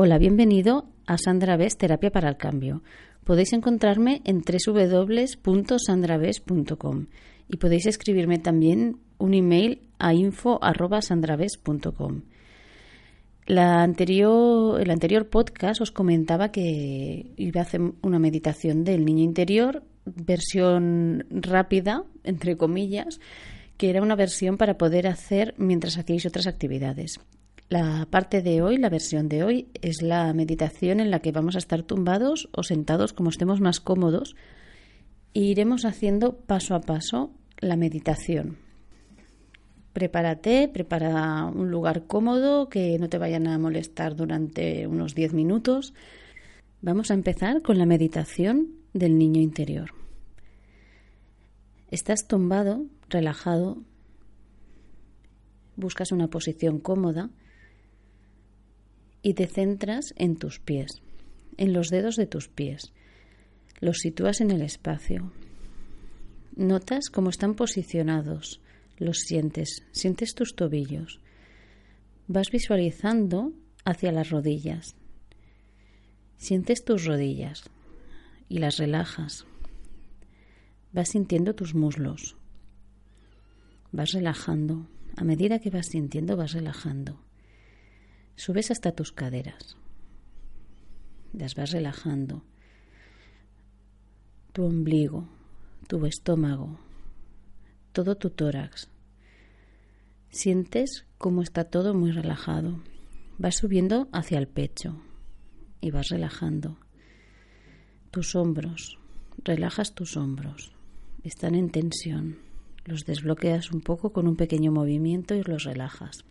[0.00, 2.84] Hola, bienvenido a Sandra Bes Terapia para el Cambio.
[3.24, 7.06] Podéis encontrarme en www.sandraves.com
[7.48, 12.22] y podéis escribirme también un email a info.sandraves.com.
[13.46, 19.24] La anterior, el anterior podcast os comentaba que iba a hacer una meditación del niño
[19.24, 23.18] interior, versión rápida, entre comillas,
[23.76, 27.18] que era una versión para poder hacer mientras hacíais otras actividades.
[27.68, 31.54] La parte de hoy, la versión de hoy, es la meditación en la que vamos
[31.54, 34.36] a estar tumbados o sentados como estemos más cómodos
[35.34, 38.56] e iremos haciendo paso a paso la meditación.
[39.92, 45.92] Prepárate, prepara un lugar cómodo que no te vayan a molestar durante unos 10 minutos.
[46.80, 49.90] Vamos a empezar con la meditación del niño interior.
[51.90, 53.82] Estás tumbado, relajado,
[55.76, 57.28] buscas una posición cómoda
[59.22, 61.02] y te centras en tus pies,
[61.56, 62.92] en los dedos de tus pies.
[63.80, 65.32] Los sitúas en el espacio.
[66.56, 68.60] Notas cómo están posicionados,
[68.98, 71.20] los sientes, sientes tus tobillos.
[72.26, 73.52] Vas visualizando
[73.84, 74.96] hacia las rodillas.
[76.36, 77.64] Sientes tus rodillas
[78.48, 79.46] y las relajas.
[80.92, 82.36] Vas sintiendo tus muslos.
[83.92, 84.88] Vas relajando.
[85.16, 87.27] A medida que vas sintiendo, vas relajando.
[88.38, 89.76] Subes hasta tus caderas.
[91.32, 92.44] Las vas relajando.
[94.52, 95.28] Tu ombligo,
[95.88, 96.78] tu estómago,
[97.90, 98.90] todo tu tórax.
[100.30, 102.80] Sientes cómo está todo muy relajado.
[103.38, 105.02] Vas subiendo hacia el pecho
[105.80, 106.78] y vas relajando.
[108.12, 108.98] Tus hombros,
[109.42, 110.76] relajas tus hombros.
[111.24, 112.38] Están en tensión.
[112.84, 116.24] Los desbloqueas un poco con un pequeño movimiento y los relajas.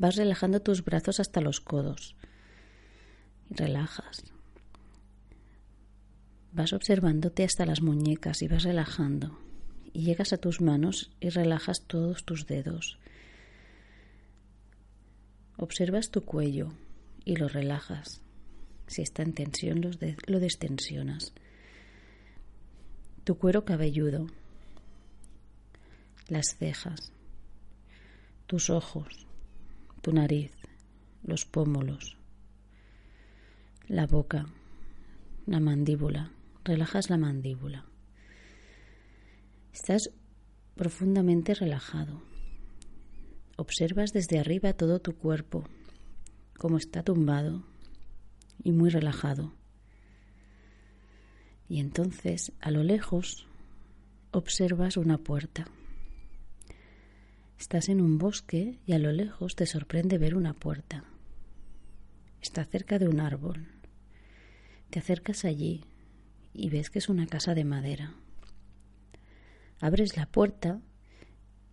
[0.00, 2.16] Vas relajando tus brazos hasta los codos.
[3.50, 4.24] Y relajas.
[6.52, 9.38] Vas observándote hasta las muñecas y vas relajando.
[9.92, 12.98] Y llegas a tus manos y relajas todos tus dedos.
[15.58, 16.72] Observas tu cuello
[17.26, 18.22] y lo relajas.
[18.86, 21.34] Si está en tensión, lo destensionas.
[23.24, 24.28] Tu cuero cabelludo,
[26.28, 27.12] las cejas,
[28.46, 29.26] tus ojos,
[30.00, 30.52] tu nariz,
[31.22, 32.16] los pómulos,
[33.86, 34.46] la boca,
[35.46, 36.30] la mandíbula.
[36.64, 37.86] Relajas la mandíbula.
[39.72, 40.10] Estás
[40.76, 42.22] profundamente relajado.
[43.56, 45.64] Observas desde arriba todo tu cuerpo,
[46.56, 47.64] como está tumbado
[48.62, 49.52] y muy relajado.
[51.68, 53.46] Y entonces, a lo lejos,
[54.32, 55.66] observas una puerta.
[57.60, 61.04] Estás en un bosque y a lo lejos te sorprende ver una puerta.
[62.40, 63.68] Está cerca de un árbol.
[64.88, 65.84] Te acercas allí
[66.54, 68.14] y ves que es una casa de madera.
[69.78, 70.80] Abres la puerta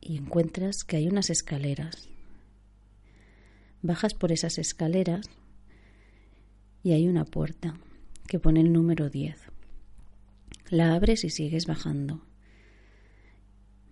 [0.00, 2.08] y encuentras que hay unas escaleras.
[3.80, 5.30] Bajas por esas escaleras
[6.82, 7.78] y hay una puerta
[8.26, 9.38] que pone el número 10.
[10.70, 12.27] La abres y sigues bajando.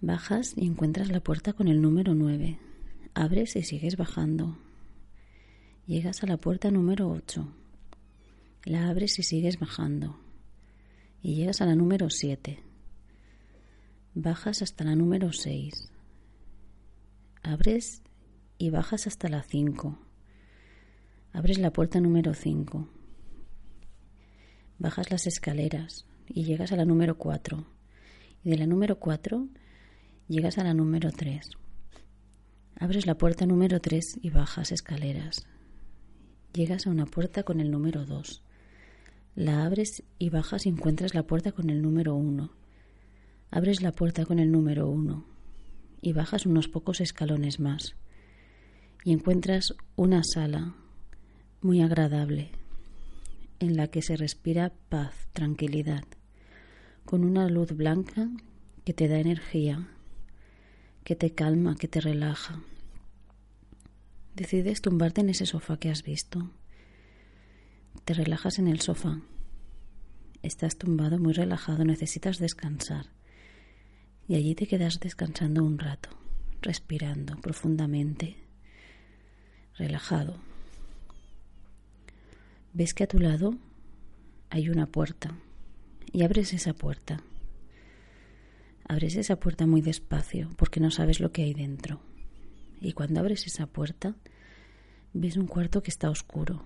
[0.02, 2.58] Bajas y encuentras la puerta con el número 9.
[3.14, 4.58] Abres y sigues bajando.
[5.86, 7.48] Llegas a la puerta número 8.
[8.64, 10.18] La abres y sigues bajando.
[11.22, 12.62] Y llegas a la número 7.
[14.14, 15.90] Bajas hasta la número 6.
[17.42, 18.02] Abres
[18.58, 19.98] y bajas hasta la 5.
[21.32, 22.86] Abres la puerta número 5.
[24.78, 27.64] Bajas las escaleras y llegas a la número 4.
[28.44, 29.48] Y de la número 4
[30.28, 31.50] Llegas a la número 3.
[32.80, 35.46] Abres la puerta número 3 y bajas escaleras.
[36.52, 38.42] Llegas a una puerta con el número 2.
[39.36, 42.50] La abres y bajas y encuentras la puerta con el número 1.
[43.52, 45.24] Abres la puerta con el número 1
[46.02, 47.94] y bajas unos pocos escalones más.
[49.04, 50.74] Y encuentras una sala
[51.60, 52.50] muy agradable
[53.60, 56.02] en la que se respira paz, tranquilidad,
[57.04, 58.28] con una luz blanca
[58.84, 59.88] que te da energía
[61.06, 62.60] que te calma, que te relaja.
[64.34, 66.50] Decides tumbarte en ese sofá que has visto.
[68.04, 69.20] Te relajas en el sofá.
[70.42, 73.06] Estás tumbado muy relajado, necesitas descansar.
[74.26, 76.08] Y allí te quedas descansando un rato,
[76.60, 78.38] respirando profundamente,
[79.76, 80.40] relajado.
[82.72, 83.54] Ves que a tu lado
[84.50, 85.36] hay una puerta
[86.12, 87.22] y abres esa puerta.
[88.88, 92.00] Abres esa puerta muy despacio porque no sabes lo que hay dentro.
[92.80, 94.14] Y cuando abres esa puerta,
[95.12, 96.64] ves un cuarto que está oscuro.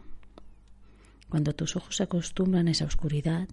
[1.31, 3.49] Cuando tus ojos se acostumbran a esa oscuridad,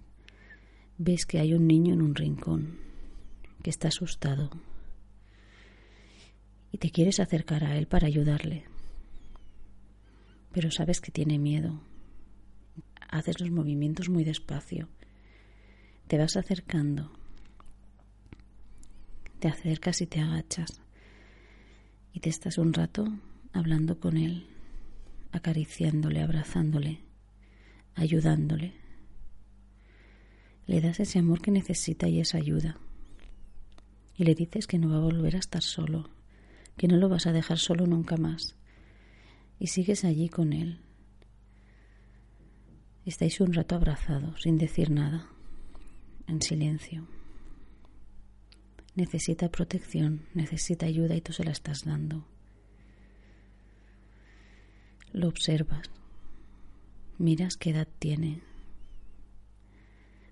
[0.98, 2.78] ves que hay un niño en un rincón,
[3.62, 4.50] que está asustado.
[6.70, 8.64] Y te quieres acercar a él para ayudarle.
[10.52, 11.80] Pero sabes que tiene miedo.
[13.08, 14.88] Haces los movimientos muy despacio.
[16.06, 17.18] Te vas acercando
[19.38, 20.80] te acercas y te agachas
[22.12, 23.06] y te estás un rato
[23.52, 24.46] hablando con él,
[25.30, 27.00] acariciándole, abrazándole,
[27.94, 28.74] ayudándole.
[30.66, 32.78] Le das ese amor que necesita y esa ayuda.
[34.16, 36.10] Y le dices que no va a volver a estar solo,
[36.76, 38.56] que no lo vas a dejar solo nunca más.
[39.60, 40.80] Y sigues allí con él.
[43.04, 45.28] Estáis un rato abrazados, sin decir nada,
[46.26, 47.06] en silencio
[48.98, 52.26] necesita protección, necesita ayuda y tú se la estás dando.
[55.12, 55.88] Lo observas,
[57.16, 58.42] miras qué edad tiene,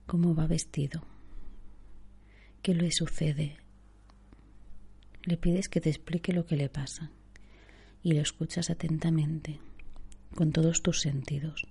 [0.07, 1.05] cómo va vestido,
[2.61, 3.57] qué le sucede.
[5.23, 7.12] Le pides que te explique lo que le pasa
[8.03, 9.61] y lo escuchas atentamente,
[10.35, 11.62] con todos tus sentidos.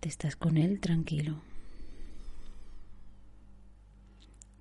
[0.00, 1.42] Te estás con él tranquilo.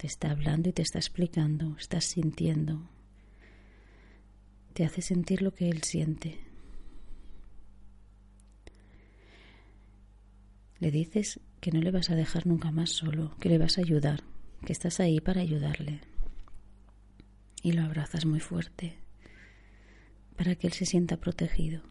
[0.05, 2.87] Está hablando y te está explicando, estás sintiendo.
[4.73, 6.39] Te hace sentir lo que él siente.
[10.77, 13.81] Le dices que no le vas a dejar nunca más solo, que le vas a
[13.81, 14.21] ayudar,
[14.63, 16.01] que estás ahí para ayudarle.
[17.63, 18.99] Y lo abrazas muy fuerte
[20.37, 21.81] para que él se sienta protegido.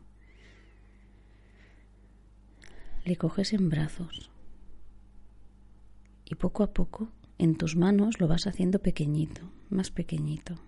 [3.05, 4.31] Le coges en brazos
[6.25, 10.61] y poco a poco en tus manos lo vas haciendo pequeñito, más pequeñito.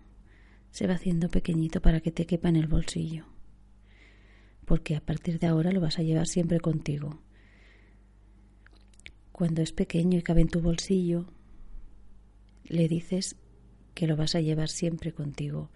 [0.72, 3.24] Se va haciendo pequeñito para que te quepa en el bolsillo.
[4.64, 7.20] Porque a partir de ahora lo vas a llevar siempre contigo.
[9.30, 11.26] Cuando es pequeño y cabe en tu bolsillo,
[12.64, 13.36] le dices
[13.94, 15.70] que lo vas a llevar siempre contigo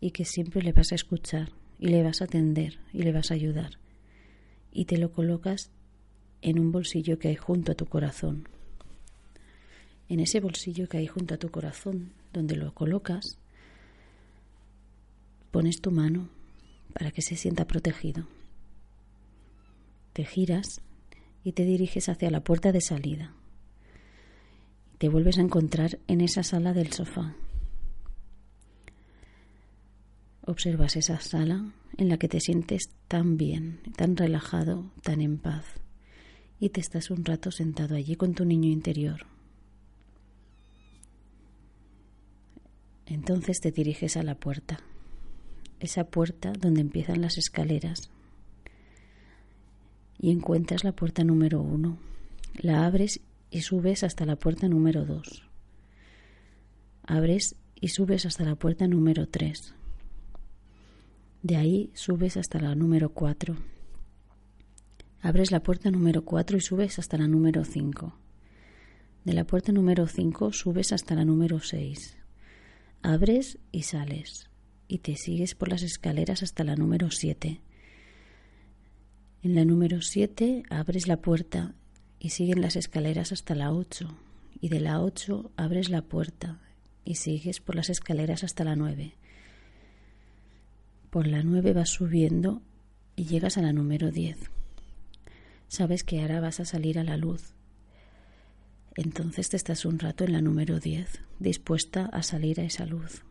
[0.00, 3.30] y que siempre le vas a escuchar y le vas a atender y le vas
[3.30, 3.78] a ayudar.
[4.72, 5.70] Y te lo colocas
[6.40, 8.48] en un bolsillo que hay junto a tu corazón
[10.08, 13.38] en ese bolsillo que hay junto a tu corazón, donde lo colocas,
[15.50, 16.28] pones tu mano
[16.94, 18.26] para que se sienta protegido.
[20.12, 20.80] Te giras
[21.44, 23.34] y te diriges hacia la puerta de salida.
[24.98, 27.36] Te vuelves a encontrar en esa sala del sofá.
[30.44, 35.64] Observas esa sala en la que te sientes tan bien, tan relajado, tan en paz,
[36.58, 39.26] y te estás un rato sentado allí con tu niño interior.
[43.08, 44.80] Entonces te diriges a la puerta,
[45.80, 48.10] esa puerta donde empiezan las escaleras,
[50.18, 51.96] y encuentras la puerta número uno.
[52.54, 55.44] La abres y subes hasta la puerta número dos.
[57.02, 59.74] Abres y subes hasta la puerta número tres.
[61.42, 63.56] De ahí subes hasta la número cuatro.
[65.22, 68.18] Abres la puerta número cuatro y subes hasta la número cinco.
[69.24, 72.17] De la puerta número cinco subes hasta la número seis.
[73.02, 74.48] Abres y sales
[74.88, 77.60] y te sigues por las escaleras hasta la número 7.
[79.42, 81.74] En la número 7 abres la puerta
[82.18, 84.08] y siguen las escaleras hasta la 8
[84.60, 86.58] y de la 8 abres la puerta
[87.04, 89.14] y sigues por las escaleras hasta la 9.
[91.10, 92.62] Por la 9 vas subiendo
[93.14, 94.38] y llegas a la número 10.
[95.68, 97.54] Sabes que ahora vas a salir a la luz.
[99.00, 103.22] Entonces te estás un rato en la número 10, dispuesta a salir a esa luz.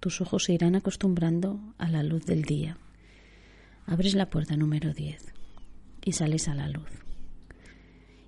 [0.00, 2.76] Tus ojos se irán acostumbrando a la luz del día.
[3.86, 5.32] Abres la puerta número 10
[6.04, 6.90] y sales a la luz.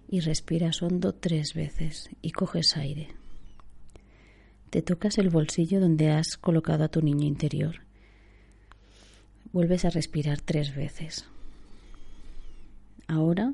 [0.08, 3.08] Y respiras hondo tres veces y coges aire.
[4.70, 7.82] Te tocas el bolsillo donde has colocado a tu niño interior.
[9.52, 11.26] Vuelves a respirar tres veces.
[13.06, 13.52] Ahora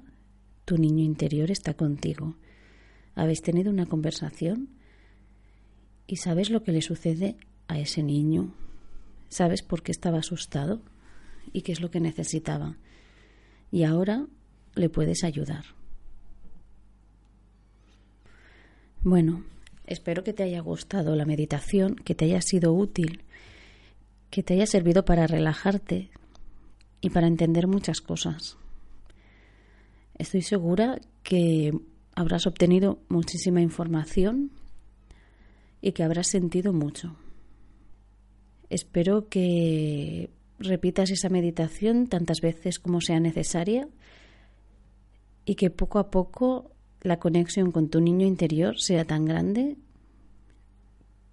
[0.65, 2.37] tu niño interior está contigo.
[3.19, 4.69] Habéis tenido una conversación
[6.07, 8.55] y sabes lo que le sucede a ese niño.
[9.29, 10.83] Sabes por qué estaba asustado
[11.53, 12.77] y qué es lo que necesitaba.
[13.73, 14.25] Y ahora
[14.77, 15.65] le puedes ayudar.
[19.03, 19.43] Bueno,
[19.85, 23.25] espero que te haya gustado la meditación, que te haya sido útil,
[24.31, 26.13] que te haya servido para relajarte
[27.01, 28.59] y para entender muchas cosas.
[30.15, 31.73] Estoy segura que
[32.19, 34.51] habrás obtenido muchísima información
[35.81, 37.15] y que habrás sentido mucho.
[38.71, 43.89] Espero que repitas esa meditación tantas veces como sea necesaria
[45.45, 46.73] y que poco a poco
[47.03, 49.77] la conexión con tu niño interior sea tan grande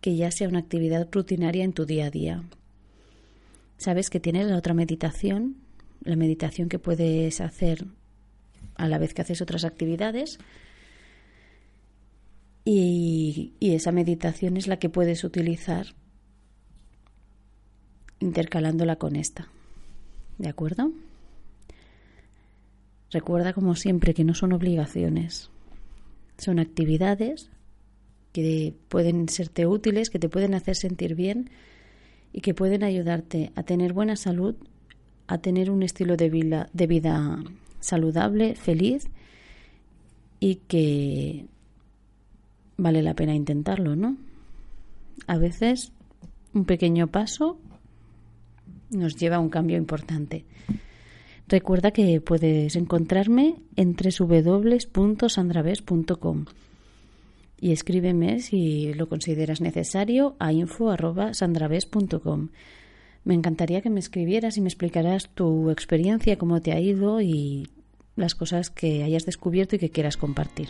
[0.02, 2.44] que ya sea una actividad rutinaria en tu día a día.
[3.78, 5.56] Sabes que tienes la otra meditación,
[6.02, 7.88] la meditación que puedes hacer
[8.76, 10.38] a la vez que haces otras actividades.
[12.66, 15.96] Y, y, esa meditación es la que puedes utilizar
[18.20, 19.48] intercalándola con esta.
[20.40, 20.92] ¿De acuerdo?
[23.12, 25.52] Recuerda como siempre que no son obligaciones,
[26.38, 27.50] son actividades
[28.34, 31.50] que pueden serte útiles, que te pueden hacer sentir bien
[32.34, 34.56] y que pueden ayudarte a tener buena salud,
[35.28, 37.42] a tener un estilo de vida, de vida
[37.80, 39.08] saludable, feliz
[40.42, 41.46] y que
[42.78, 44.18] vale la pena intentarlo, ¿no?
[45.28, 45.94] A veces
[46.54, 47.58] un pequeño paso
[48.90, 50.44] nos lleva a un cambio importante.
[51.48, 56.46] Recuerda que puedes encontrarme en www.sandraves.com
[57.62, 62.50] y escríbeme si lo consideras necesario a info.sandraves.com.
[63.24, 67.70] Me encantaría que me escribieras y me explicaras tu experiencia, cómo te ha ido y
[68.16, 70.70] las cosas que hayas descubierto y que quieras compartir.